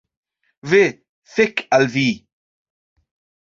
Ve, 0.71 0.81
fek 1.33 1.55
al 1.77 1.85
vi! 1.93 2.09